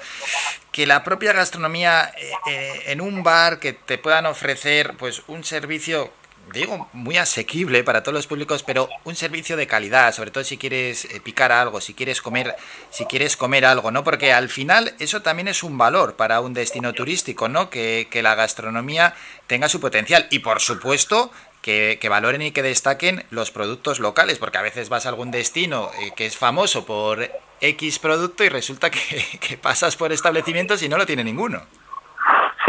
que 0.71 0.85
la 0.85 1.03
propia 1.03 1.33
gastronomía 1.33 2.11
eh, 2.47 2.83
en 2.87 3.01
un 3.01 3.23
bar 3.23 3.59
que 3.59 3.73
te 3.73 3.97
puedan 3.97 4.25
ofrecer 4.25 4.95
pues 4.97 5.23
un 5.27 5.43
servicio 5.43 6.11
digo, 6.53 6.89
muy 6.93 7.17
asequible 7.17 7.83
para 7.83 8.03
todos 8.03 8.13
los 8.13 8.27
públicos, 8.27 8.63
pero 8.63 8.89
un 9.03 9.15
servicio 9.15 9.57
de 9.57 9.67
calidad, 9.67 10.13
sobre 10.13 10.31
todo 10.31 10.43
si 10.43 10.57
quieres 10.57 11.05
eh, 11.05 11.21
picar 11.21 11.51
algo, 11.51 11.81
si 11.81 11.93
quieres 11.93 12.21
comer, 12.21 12.55
si 12.89 13.05
quieres 13.05 13.37
comer 13.37 13.65
algo, 13.65 13.91
¿no? 13.91 14.03
Porque 14.03 14.33
al 14.33 14.49
final 14.49 14.93
eso 14.99 15.21
también 15.21 15.47
es 15.47 15.63
un 15.63 15.77
valor 15.77 16.15
para 16.15 16.41
un 16.41 16.53
destino 16.53 16.93
turístico, 16.93 17.49
¿no? 17.49 17.69
Que, 17.69 18.07
que 18.09 18.23
la 18.23 18.35
gastronomía 18.35 19.15
tenga 19.47 19.69
su 19.69 19.79
potencial 19.79 20.27
y 20.31 20.39
por 20.39 20.59
supuesto 20.59 21.31
que, 21.61 21.97
que, 22.01 22.09
valoren 22.09 22.41
y 22.41 22.51
que 22.51 22.63
destaquen 22.63 23.25
los 23.29 23.51
productos 23.51 23.99
locales, 23.99 24.37
porque 24.37 24.57
a 24.57 24.61
veces 24.63 24.89
vas 24.89 25.05
a 25.05 25.09
algún 25.09 25.31
destino 25.31 25.91
eh, 26.01 26.11
que 26.15 26.25
es 26.25 26.37
famoso 26.37 26.85
por 26.85 27.29
X 27.61 27.99
producto 27.99 28.43
y 28.43 28.49
resulta 28.49 28.89
que, 28.89 28.99
que 29.39 29.57
pasas 29.57 29.95
por 29.95 30.11
establecimientos 30.11 30.81
y 30.81 30.89
no 30.89 30.97
lo 30.97 31.05
tiene 31.05 31.23
ninguno. 31.23 31.63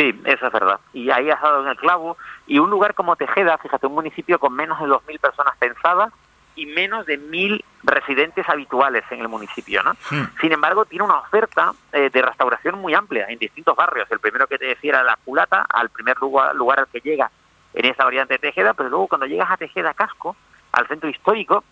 Sí, 0.00 0.18
eso 0.24 0.46
es 0.46 0.52
verdad. 0.52 0.80
Y 0.94 1.10
ahí 1.10 1.28
has 1.28 1.42
dado 1.42 1.62
en 1.62 1.68
el 1.68 1.76
clavo. 1.76 2.16
Y 2.46 2.58
un 2.58 2.70
lugar 2.70 2.94
como 2.94 3.16
Tejeda, 3.16 3.58
fíjate, 3.58 3.86
un 3.86 3.92
municipio 3.92 4.38
con 4.38 4.54
menos 4.54 4.80
de 4.80 4.86
2.000 4.86 5.20
personas 5.20 5.54
pensadas 5.58 6.10
y 6.54 6.64
menos 6.64 7.04
de 7.04 7.20
1.000 7.20 7.62
residentes 7.82 8.48
habituales 8.48 9.04
en 9.10 9.20
el 9.20 9.28
municipio, 9.28 9.82
¿no? 9.82 9.92
Hmm. 10.10 10.24
Sin 10.40 10.52
embargo, 10.52 10.86
tiene 10.86 11.04
una 11.04 11.18
oferta 11.18 11.72
eh, 11.92 12.08
de 12.10 12.22
restauración 12.22 12.78
muy 12.78 12.94
amplia 12.94 13.26
en 13.28 13.38
distintos 13.38 13.76
barrios. 13.76 14.10
El 14.10 14.20
primero 14.20 14.46
que 14.46 14.56
te 14.56 14.66
decía 14.66 14.92
era 14.92 15.04
La 15.04 15.18
Culata, 15.22 15.66
al 15.68 15.90
primer 15.90 16.16
lugar, 16.18 16.54
lugar 16.56 16.80
al 16.80 16.88
que 16.88 17.00
llega 17.00 17.30
en 17.74 17.84
esa 17.84 18.04
variante 18.04 18.34
de 18.34 18.38
Tejeda, 18.38 18.72
pero 18.72 18.88
luego 18.88 19.06
cuando 19.06 19.26
llegas 19.26 19.50
a 19.50 19.58
Tejeda 19.58 19.92
Casco, 19.92 20.34
al 20.72 20.88
centro 20.88 21.10
histórico, 21.10 21.62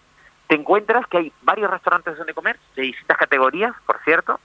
te 0.48 0.54
encuentras 0.54 1.06
que 1.06 1.16
hay 1.16 1.32
varios 1.42 1.70
restaurantes 1.70 2.18
donde 2.18 2.34
comer, 2.34 2.58
de 2.76 2.82
distintas 2.82 3.16
categorías, 3.16 3.74
por 3.86 3.98
cierto, 4.04 4.38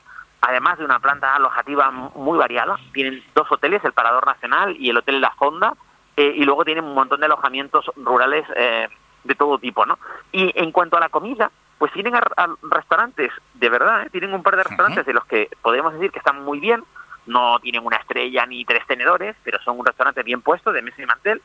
además 0.46 0.78
de 0.78 0.86
una 0.86 1.00
planta 1.00 1.36
alojativa 1.36 1.90
muy 1.92 2.38
variada. 2.38 2.78
Tienen 2.94 3.24
dos 3.34 3.50
hoteles, 3.50 3.84
el 3.86 3.94
Parador 3.94 4.26
Nacional 4.26 4.76
y 4.78 4.90
el 4.90 4.98
Hotel 4.98 5.22
La 5.22 5.32
Fonda, 5.32 5.74
eh, 6.18 6.34
y 6.36 6.44
luego 6.44 6.66
tienen 6.66 6.84
un 6.84 6.94
montón 6.94 7.22
de 7.22 7.28
alojamientos 7.28 7.90
rurales 7.96 8.46
eh, 8.56 8.90
de 9.24 9.36
todo 9.36 9.58
tipo, 9.58 9.86
¿no? 9.86 9.98
Y 10.32 10.52
en 10.56 10.72
cuanto 10.72 10.98
a 10.98 11.00
la 11.00 11.10
comida, 11.10 11.50
pues 11.78 11.94
tienen 11.94 12.16
a, 12.16 12.22
a 12.36 12.50
restaurantes, 12.64 13.32
de 13.54 13.70
verdad, 13.70 14.04
¿eh? 14.04 14.10
tienen 14.12 14.34
un 14.34 14.44
par 14.44 14.58
de 14.58 14.64
restaurantes 14.64 15.06
de 15.06 15.14
los 15.14 15.26
que 15.26 15.50
podemos 15.62 15.94
decir 15.94 16.12
que 16.12 16.20
están 16.20 16.44
muy 16.44 16.60
bien, 16.60 16.84
no 17.26 17.58
tienen 17.60 17.86
una 17.86 17.98
estrella 17.98 18.46
ni 18.46 18.66
tres 18.66 18.86
tenedores, 18.86 19.38
pero 19.44 19.60
son 19.64 19.80
un 19.80 19.86
restaurante 19.86 20.24
bien 20.24 20.42
puesto, 20.42 20.74
de 20.74 20.82
mesa 20.82 21.02
y 21.02 21.06
mantel, 21.06 21.42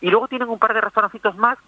y 0.00 0.10
luego 0.10 0.28
tienen 0.28 0.48
un 0.48 0.58
par 0.58 0.72
de 0.72 0.80
restaurancitos 0.80 1.36
más, 1.36 1.58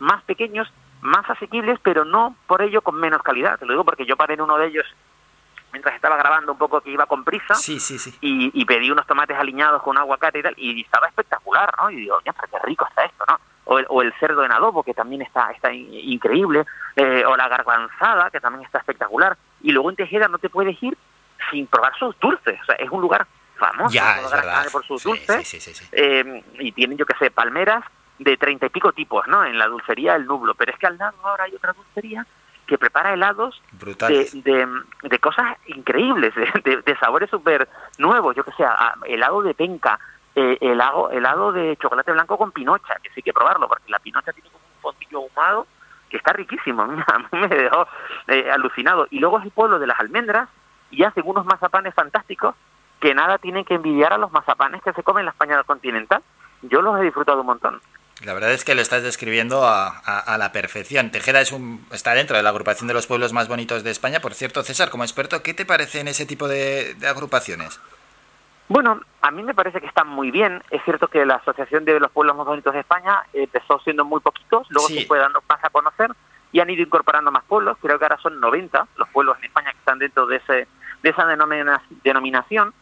más 0.00 0.22
pequeños, 0.24 0.68
más 1.02 1.28
asequibles, 1.30 1.78
pero 1.82 2.04
no 2.04 2.34
por 2.48 2.62
ello 2.62 2.82
con 2.82 2.96
menos 2.96 3.22
calidad. 3.22 3.58
Te 3.58 3.64
lo 3.64 3.72
digo 3.72 3.84
porque 3.84 4.06
yo 4.06 4.16
paré 4.16 4.34
en 4.34 4.40
uno 4.40 4.58
de 4.58 4.66
ellos 4.66 4.86
mientras 5.76 5.94
estaba 5.94 6.16
grabando 6.16 6.52
un 6.52 6.58
poco 6.58 6.80
que 6.80 6.90
iba 6.90 7.04
con 7.04 7.22
prisa 7.22 7.54
sí, 7.54 7.78
sí, 7.78 7.98
sí. 7.98 8.16
Y, 8.22 8.50
y, 8.58 8.64
pedí 8.64 8.90
unos 8.90 9.06
tomates 9.06 9.36
aliñados 9.36 9.82
con 9.82 9.98
aguacate 9.98 10.38
y 10.38 10.42
tal, 10.42 10.54
y 10.56 10.80
estaba 10.80 11.06
espectacular, 11.06 11.70
¿no? 11.76 11.90
Y 11.90 11.96
digo, 11.96 12.18
qué 12.24 12.32
rico 12.64 12.86
está 12.88 13.04
esto, 13.04 13.24
¿no? 13.28 13.38
O 13.66 13.78
el, 13.78 13.86
o 13.90 14.00
el, 14.00 14.14
cerdo 14.14 14.42
en 14.42 14.52
adobo, 14.52 14.82
que 14.82 14.94
también 14.94 15.20
está, 15.20 15.50
está 15.50 15.70
increíble, 15.72 16.64
eh, 16.94 17.24
o 17.26 17.36
la 17.36 17.48
garbanzada, 17.48 18.30
que 18.30 18.40
también 18.40 18.64
está 18.64 18.78
espectacular. 18.78 19.36
Y 19.60 19.72
luego 19.72 19.90
en 19.90 19.96
Tejeda 19.96 20.28
no 20.28 20.38
te 20.38 20.48
puedes 20.48 20.82
ir 20.82 20.96
sin 21.50 21.66
probar 21.66 21.92
sus 21.98 22.18
dulces, 22.20 22.58
o 22.62 22.64
sea, 22.64 22.76
es 22.76 22.88
un 22.90 23.02
lugar 23.02 23.26
famoso 23.56 23.92
ya, 23.94 24.20
es 24.20 24.30
verdad. 24.30 24.66
por 24.72 24.84
sus 24.86 25.02
sí, 25.02 25.10
dulces, 25.10 25.46
sí, 25.46 25.60
sí, 25.60 25.88
eh, 25.92 26.42
y 26.58 26.72
tienen, 26.72 26.96
yo 26.96 27.04
que 27.04 27.16
sé, 27.18 27.30
palmeras 27.30 27.84
de 28.18 28.36
treinta 28.38 28.64
y 28.64 28.70
pico 28.70 28.92
tipos, 28.92 29.26
¿no? 29.28 29.44
En 29.44 29.58
la 29.58 29.66
dulcería 29.66 30.14
El 30.14 30.24
Nublo, 30.24 30.54
pero 30.54 30.72
es 30.72 30.78
que 30.78 30.86
al 30.86 30.96
lado 30.96 31.18
ahora 31.22 31.44
hay 31.44 31.54
otra 31.54 31.74
dulcería 31.74 32.26
que 32.66 32.78
prepara 32.78 33.14
helados 33.14 33.62
de, 33.72 34.28
de, 34.42 34.68
de, 35.02 35.18
cosas 35.18 35.56
increíbles, 35.66 36.34
de, 36.34 36.82
de 36.84 36.96
sabores 36.98 37.30
súper 37.30 37.68
nuevos, 37.98 38.34
yo 38.34 38.44
que 38.44 38.52
sé, 38.52 38.64
helado 39.06 39.42
de 39.42 39.54
penca, 39.54 39.98
eh, 40.34 40.58
helado, 40.60 41.10
helado 41.10 41.52
de 41.52 41.76
chocolate 41.76 42.12
blanco 42.12 42.36
con 42.36 42.52
pinocha, 42.52 42.96
que 43.02 43.08
sí 43.10 43.14
hay 43.16 43.22
que 43.22 43.32
probarlo, 43.32 43.68
porque 43.68 43.90
la 43.90 43.98
pinocha 43.98 44.32
tiene 44.32 44.50
como 44.50 44.64
un 44.64 44.80
fondillo 44.82 45.18
ahumado 45.18 45.66
que 46.10 46.18
está 46.18 46.32
riquísimo, 46.32 46.82
a 47.06 47.18
mí 47.18 47.26
me 47.32 47.48
dejó 47.48 47.86
eh, 48.28 48.50
alucinado. 48.50 49.06
Y 49.10 49.18
luego 49.18 49.38
es 49.38 49.44
el 49.44 49.50
pueblo 49.50 49.78
de 49.78 49.86
las 49.86 49.98
almendras 49.98 50.48
y 50.90 51.04
hacen 51.04 51.22
unos 51.26 51.46
mazapanes 51.46 51.94
fantásticos 51.94 52.54
que 53.00 53.14
nada 53.14 53.38
tienen 53.38 53.64
que 53.64 53.74
envidiar 53.74 54.12
a 54.12 54.18
los 54.18 54.32
mazapanes 54.32 54.82
que 54.82 54.92
se 54.92 55.02
comen 55.02 55.20
en 55.20 55.26
la 55.26 55.32
España 55.32 55.62
continental. 55.64 56.22
Yo 56.62 56.82
los 56.82 56.98
he 56.98 57.04
disfrutado 57.04 57.40
un 57.40 57.46
montón. 57.46 57.80
La 58.24 58.32
verdad 58.32 58.52
es 58.52 58.64
que 58.64 58.74
lo 58.74 58.80
estás 58.80 59.02
describiendo 59.02 59.66
a, 59.66 59.88
a, 59.88 60.18
a, 60.20 60.38
la 60.38 60.50
perfección. 60.50 61.10
Tejeda 61.10 61.42
es 61.42 61.52
un, 61.52 61.86
está 61.92 62.14
dentro 62.14 62.36
de 62.36 62.42
la 62.42 62.48
agrupación 62.48 62.88
de 62.88 62.94
los 62.94 63.06
pueblos 63.06 63.34
más 63.34 63.46
bonitos 63.46 63.84
de 63.84 63.90
España. 63.90 64.20
Por 64.20 64.32
cierto, 64.32 64.62
César, 64.62 64.88
como 64.88 65.04
experto, 65.04 65.42
¿qué 65.42 65.52
te 65.52 65.66
parece 65.66 66.00
en 66.00 66.08
ese 66.08 66.24
tipo 66.24 66.48
de, 66.48 66.94
de 66.94 67.08
agrupaciones? 67.08 67.78
Bueno, 68.68 69.00
a 69.20 69.30
mí 69.30 69.42
me 69.42 69.54
parece 69.54 69.80
que 69.80 69.86
están 69.86 70.08
muy 70.08 70.30
bien. 70.30 70.62
Es 70.70 70.82
cierto 70.84 71.08
que 71.08 71.26
la 71.26 71.36
Asociación 71.36 71.84
de 71.84 72.00
los 72.00 72.10
Pueblos 72.10 72.36
Más 72.36 72.46
Bonitos 72.46 72.72
de 72.72 72.80
España 72.80 73.20
empezó 73.32 73.78
siendo 73.80 74.04
muy 74.04 74.20
poquitos, 74.20 74.66
luego 74.70 74.88
se 74.88 75.06
fue 75.06 75.18
dando 75.18 75.42
más 75.48 75.62
a 75.62 75.70
conocer 75.70 76.10
y 76.52 76.60
han 76.60 76.70
ido 76.70 76.82
incorporando 76.82 77.30
más 77.30 77.44
pueblos. 77.44 77.76
Creo 77.80 77.98
que 77.98 78.04
ahora 78.06 78.18
son 78.18 78.40
90 78.40 78.88
los 78.96 79.08
pueblos 79.10 79.36
en 79.38 79.44
España 79.44 79.72
que 79.72 79.78
están 79.78 79.98
dentro 79.98 80.26
de, 80.26 80.36
ese, 80.36 80.66
de 81.02 81.10
esa 81.10 81.26
denominación. 82.02 82.72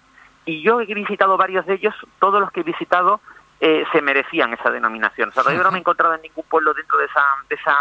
Y 0.46 0.62
yo 0.62 0.80
he 0.80 0.94
visitado 0.94 1.36
varios 1.36 1.66
de 1.66 1.74
ellos, 1.74 1.94
todos 2.18 2.40
los 2.40 2.52
que 2.52 2.60
he 2.60 2.64
visitado 2.64 3.20
eh, 3.66 3.87
se 3.92 4.02
merecían 4.02 4.52
esa 4.52 4.71
denominación. 4.71 5.30
O 5.30 5.33
sea, 5.33 5.50
yo 5.50 5.62
no 5.62 5.71
me 5.71 5.78
he 5.78 5.80
encontrado 5.80 6.14
en 6.14 6.21
ningún 6.21 6.44
pueblo 6.44 6.75
dentro 6.75 6.99
de 6.99 7.06
esa, 7.06 7.23
de 7.49 7.54
esa 7.54 7.75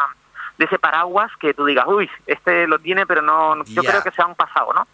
de 0.57 0.65
ese 0.65 0.79
paraguas 0.79 1.29
que 1.41 1.53
tú 1.53 1.65
digas, 1.65 1.85
uy, 1.87 2.09
este 2.25 2.67
lo 2.67 2.79
tiene, 2.79 3.05
pero 3.05 3.21
no, 3.21 3.61
yo 3.65 3.83
creo 3.83 4.01
que 4.01 4.11
se 4.11 4.21
han 4.21 4.33
pasado, 4.35 4.71
¿no? 4.71 4.87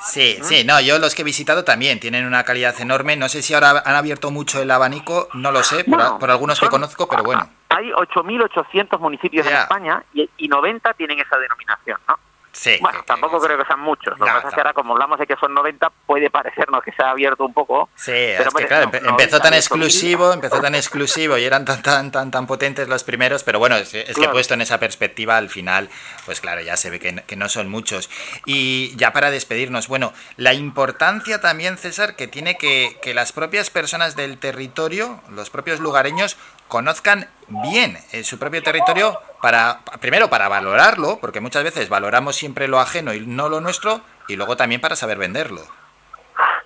Sí, 0.00 0.38
sí, 0.42 0.64
no, 0.64 0.80
yo 0.80 0.98
los 0.98 1.14
que 1.14 1.22
he 1.22 1.24
visitado 1.24 1.62
también 1.62 2.00
tienen 2.00 2.26
una 2.26 2.42
calidad 2.42 2.74
enorme. 2.80 3.14
No 3.16 3.28
sé 3.28 3.42
si 3.42 3.54
ahora 3.54 3.80
han 3.84 3.94
abierto 3.94 4.32
mucho 4.32 4.60
el 4.60 4.72
abanico, 4.72 5.28
no 5.34 5.52
lo 5.52 5.62
sé, 5.62 5.84
por, 5.84 6.30
algunos 6.30 6.58
que 6.58 6.66
conozco, 6.66 7.08
pero 7.08 7.22
bueno. 7.22 7.48
Hay 7.68 7.92
8.800 7.92 8.98
municipios 8.98 9.46
en 9.46 9.54
España 9.54 10.02
y, 10.12 10.28
y 10.36 10.48
90 10.48 10.94
tienen 10.94 11.20
esa 11.20 11.38
denominación, 11.38 12.00
¿no? 12.08 12.18
Sí, 12.54 12.78
bueno, 12.80 13.02
tampoco 13.04 13.40
creo 13.40 13.58
que 13.58 13.64
sean 13.64 13.80
muchos. 13.80 14.16
Lo 14.16 14.24
que 14.24 14.30
pasa 14.30 14.48
es 14.48 14.54
que 14.54 14.60
ahora, 14.60 14.72
como 14.72 14.92
hablamos 14.92 15.18
de 15.18 15.26
que 15.26 15.34
son 15.36 15.52
90, 15.52 15.90
puede 16.14 16.30
parecernos 16.30 16.80
que 16.84 16.92
se 16.92 17.02
ha 17.02 17.10
abierto 17.10 17.44
un 17.44 17.52
poco. 17.52 17.88
Sí, 17.96 18.12
pero 18.12 18.50
es 18.50 18.54
que 18.54 18.66
claro, 18.68 18.88
empezó 18.92 19.40
tan 19.40 19.52
exclusivo, 19.52 20.32
empezó 20.32 20.60
tan 20.60 20.76
exclusivo 20.76 21.36
y 21.36 21.44
eran 21.44 21.64
tan 21.64 21.82
tan 21.82 22.12
tan 22.12 22.30
tan 22.30 22.46
potentes 22.46 22.86
los 22.86 23.02
primeros, 23.02 23.42
pero 23.42 23.58
bueno, 23.58 23.74
es, 23.74 23.90
que 23.90 24.28
puesto 24.30 24.54
en 24.54 24.60
esa 24.60 24.78
perspectiva 24.78 25.36
al 25.36 25.50
final, 25.50 25.88
pues 26.24 26.40
claro, 26.40 26.60
ya 26.60 26.76
se 26.76 26.90
ve 26.90 27.00
que, 27.00 27.24
que, 27.26 27.34
no 27.34 27.48
son 27.48 27.68
muchos. 27.68 28.10
Y 28.46 28.94
ya 28.94 29.12
para 29.12 29.32
despedirnos, 29.32 29.88
bueno, 29.88 30.12
la 30.36 30.54
importancia 30.54 31.40
también, 31.40 31.78
César, 31.78 32.14
que 32.14 32.28
tiene 32.28 32.56
que, 32.56 32.96
que 33.02 33.12
las 33.12 33.32
propias 33.32 33.70
personas 33.70 34.14
del 34.14 34.38
territorio, 34.38 35.20
los 35.30 35.50
propios 35.50 35.80
lugareños, 35.80 36.36
conozcan 36.68 37.28
bien 37.48 37.98
eh, 38.12 38.22
su 38.22 38.38
propio 38.38 38.62
territorio 38.62 39.20
para 39.42 39.80
primero 40.00 40.30
para 40.30 40.46
valorarlo, 40.46 41.18
porque 41.20 41.40
muchas 41.40 41.64
veces 41.64 41.88
valoramos 41.88 42.36
siempre 42.36 42.68
lo 42.68 42.78
ajeno 42.78 43.14
y 43.14 43.20
no 43.26 43.48
lo 43.48 43.60
nuestro, 43.60 44.00
y 44.28 44.36
luego 44.36 44.56
también 44.56 44.80
para 44.80 44.94
saber 44.94 45.18
venderlo. 45.18 45.66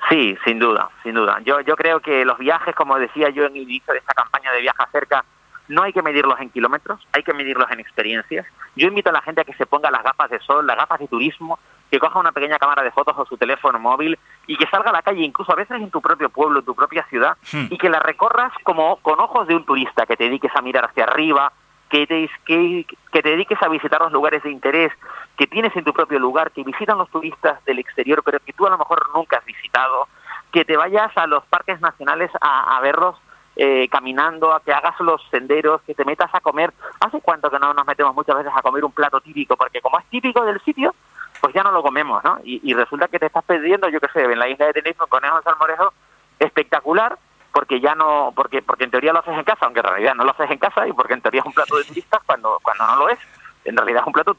Sí, 0.09 0.39
sin 0.45 0.59
duda, 0.59 0.89
sin 1.03 1.15
duda. 1.15 1.39
Yo 1.45 1.61
yo 1.61 1.77
creo 1.77 2.01
que 2.01 2.25
los 2.25 2.39
viajes, 2.39 2.75
como 2.75 2.99
decía 2.99 3.29
yo 3.31 3.45
en 3.45 3.57
el 3.57 3.63
inicio 3.63 3.93
de 3.93 3.99
esta 3.99 4.15
campaña 4.15 4.53
de 4.53 4.61
Viaja 4.61 4.89
Cerca, 4.91 5.25
no 5.69 5.83
hay 5.83 5.93
que 5.93 6.03
medirlos 6.03 6.41
en 6.41 6.51
kilómetros, 6.51 7.07
hay 7.13 7.23
que 7.23 7.35
medirlos 7.35 7.71
en 7.71 7.81
experiencias. 7.81 8.47
Yo 8.75 8.89
invito 8.89 9.11
a 9.11 9.13
la 9.13 9.21
gente 9.21 9.43
a 9.43 9.45
que 9.45 9.53
se 9.55 9.67
ponga 9.67 9.91
las 9.91 10.03
gafas 10.03 10.31
de 10.31 10.41
sol, 10.41 10.67
las 10.67 10.77
gafas 10.77 10.99
de 10.99 11.09
turismo, 11.09 11.59
que 11.91 11.99
coja 11.99 12.19
una 12.19 12.33
pequeña 12.33 12.59
cámara 12.59 12.83
de 12.83 12.91
fotos 12.91 13.15
o 13.19 13.27
su 13.27 13.37
teléfono 13.37 13.79
móvil 13.79 14.19
y 14.47 14.57
que 14.57 14.67
salga 14.67 14.91
a 14.91 14.93
la 14.93 15.03
calle, 15.03 15.23
incluso 15.23 15.53
a 15.53 15.57
veces 15.57 15.81
en 15.81 15.91
tu 15.91 16.01
propio 16.01 16.31
pueblo, 16.31 16.61
en 16.61 16.65
tu 16.65 16.75
propia 16.75 17.05
ciudad, 17.09 17.37
hmm. 17.53 17.67
y 17.71 17.79
que 17.79 17.91
la 17.91 18.01
recorras 18.01 18.53
como 18.63 18.97
con 18.97 19.21
ojos 19.21 19.47
de 19.47 19.57
un 19.57 19.65
turista, 19.65 20.07
que 20.07 20.17
te 20.17 20.25
dediques 20.25 20.53
a 20.55 20.63
mirar 20.63 20.87
hacia 20.87 21.05
arriba, 21.05 21.53
que 21.89 22.07
te, 22.07 22.31
que, 22.45 22.87
que 23.13 23.23
te 23.23 23.31
dediques 23.31 23.61
a 23.63 23.69
visitar 23.69 24.01
los 24.01 24.13
lugares 24.13 24.43
de 24.43 24.51
interés 24.51 24.93
que 25.37 25.47
tienes 25.47 25.75
en 25.77 25.85
tu 25.85 25.93
propio 25.93 26.19
lugar, 26.19 26.51
que 26.51 26.65
visitan 26.65 26.99
los 26.99 27.11
turistas 27.11 27.65
del 27.65 27.79
exterior, 27.79 28.23
pero 28.25 28.41
que 28.41 28.53
tú 28.53 28.67
a 28.67 28.71
lo 28.71 28.79
mejor 28.79 29.09
nunca 29.15 29.39
has 29.39 29.45
visitado, 29.45 30.09
que 30.51 30.65
te 30.65 30.77
vayas 30.77 31.17
a 31.17 31.27
los 31.27 31.45
parques 31.47 31.81
nacionales 31.81 32.31
a, 32.41 32.77
a 32.77 32.81
verlos 32.81 33.17
eh, 33.61 33.89
caminando, 33.89 34.53
a 34.53 34.61
que 34.61 34.73
hagas 34.73 34.99
los 35.01 35.21
senderos, 35.33 35.83
que 35.83 35.93
te 35.93 36.05
metas 36.05 36.31
a 36.33 36.41
comer. 36.41 36.73
¿Hace 37.01 37.21
cuánto 37.21 37.51
que 37.51 37.59
no 37.59 37.75
nos 37.75 37.87
metemos 37.87 38.15
muchas 38.15 38.37
veces 38.37 38.53
a 38.55 38.63
comer 38.63 38.85
un 38.85 38.93
plato 38.93 39.21
típico? 39.21 39.57
Porque 39.57 39.81
como 39.81 39.99
es 39.99 40.05
típico 40.07 40.45
del 40.45 40.61
sitio, 40.61 40.95
pues 41.41 41.53
ya 41.55 41.65
no 41.65 41.73
lo 41.73 41.83
comemos, 41.83 42.23
¿no? 42.23 42.39
Y, 42.45 42.73
resulta 42.75 43.09
que 43.09 43.19
te 43.19 43.27
estás 43.27 43.45
perdiendo, 43.45 43.89
yo 43.89 43.99
qué 44.01 44.09
sé, 44.13 44.23
en 44.23 44.39
la 44.39 44.49
isla 44.49 44.67
de 44.67 44.75
Tenerife 44.75 45.03
un 45.03 45.09
conejo 45.09 45.43
salmorejo 45.43 45.93
espectacular, 46.39 47.19
porque 47.59 47.81
ya 47.81 47.97
no, 47.97 48.33
porque 48.37 48.63
porque 48.63 48.85
en 48.85 48.93
teoría 48.93 49.13
lo 49.13 49.19
haces 49.19 49.37
en 49.37 49.43
casa, 49.43 49.67
aunque 49.67 49.81
en 49.81 49.87
realidad 49.87 50.15
no 50.15 50.23
lo 50.23 50.31
haces 50.31 50.49
en 50.49 50.59
casa, 50.59 50.87
y 50.87 50.93
porque 50.93 51.15
en 51.15 51.21
teoría 51.21 51.41
es 51.41 51.47
un 51.47 51.53
plato 51.53 51.77
de 51.77 51.83
turistas 51.83 52.21
cuando, 52.25 52.61
cuando 52.63 52.87
no 52.87 52.95
lo 52.95 53.09
es. 53.09 53.19
En 53.65 53.77
realidad 53.77 54.03
es 54.03 54.07
un 54.07 54.13
plato 54.13 54.37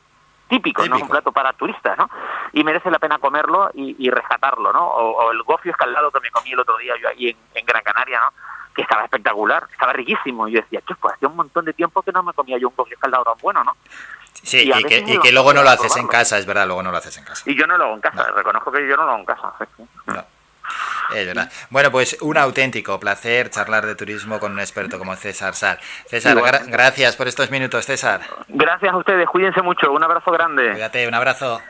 típico, 0.47 0.85
no 0.87 0.95
es 0.95 1.01
un 1.01 1.09
plato 1.09 1.33
para 1.33 1.51
turistas, 1.51 1.97
¿no? 1.97 2.09
Y 2.53 2.63
merece 2.63 2.89
la 2.89 2.97
pena 2.97 3.17
comerlo 3.17 3.71
y, 3.73 4.09
rescatarlo, 4.09 4.71
¿no? 4.71 4.87
O, 4.87 5.33
el 5.33 5.43
gofio 5.43 5.71
escaldado 5.71 6.11
que 6.11 6.21
me 6.21 6.31
comí 6.31 6.53
el 6.53 6.61
otro 6.61 6.77
día 6.77 6.93
yo 6.97 7.09
ahí 7.09 7.27
en, 7.27 7.37
en 7.55 7.65
Gran 7.65 7.83
Canaria, 7.83 8.21
¿no? 8.21 8.31
que 8.73 8.83
estaba 8.83 9.03
espectacular, 9.03 9.67
estaba 9.69 9.91
riquísimo. 9.91 10.47
Y 10.47 10.53
yo 10.53 10.61
decía, 10.61 10.79
que 10.87 10.95
pues 10.95 11.15
hacía 11.15 11.27
un 11.27 11.35
montón 11.35 11.65
de 11.65 11.73
tiempo 11.73 12.01
que 12.01 12.13
no 12.13 12.23
me 12.23 12.31
comía 12.31 12.57
yo 12.57 12.69
un 12.69 12.75
gofio 12.77 12.95
escaldado 12.95 13.25
tan 13.25 13.37
bueno, 13.41 13.65
¿no? 13.65 13.75
Sí, 14.31 14.71
y, 14.73 15.19
que, 15.19 15.31
luego 15.33 15.53
no 15.53 15.61
lo 15.61 15.71
haces 15.71 15.97
en 15.97 16.07
casa, 16.07 16.37
es 16.37 16.45
verdad, 16.45 16.65
luego 16.67 16.83
no 16.83 16.91
lo 16.91 16.97
haces 16.97 17.17
en 17.17 17.25
casa. 17.25 17.43
Y 17.45 17.53
yo 17.53 17.67
no 17.67 17.77
lo 17.77 17.83
hago 17.83 17.95
en 17.95 18.01
casa, 18.01 18.31
reconozco 18.31 18.71
que 18.71 18.87
yo 18.87 18.95
no 18.95 19.03
lo 19.03 19.09
hago 19.09 19.19
en 19.19 19.25
casa. 19.25 19.53
Es 21.15 21.25
verdad. 21.25 21.51
Bueno, 21.69 21.91
pues 21.91 22.17
un 22.21 22.37
auténtico 22.37 22.99
placer 22.99 23.49
charlar 23.49 23.85
de 23.85 23.95
turismo 23.95 24.39
con 24.39 24.51
un 24.51 24.59
experto 24.59 24.99
como 24.99 25.15
César 25.15 25.55
Sar. 25.55 25.79
César, 26.05 26.37
gracias 26.67 27.15
por 27.15 27.27
estos 27.27 27.49
minutos, 27.51 27.85
César. 27.85 28.21
Gracias 28.47 28.93
a 28.93 28.97
ustedes, 28.97 29.27
cuídense 29.27 29.61
mucho, 29.61 29.91
un 29.91 30.03
abrazo 30.03 30.31
grande. 30.31 30.71
Cuídate, 30.71 31.07
un 31.07 31.13
abrazo. 31.13 31.61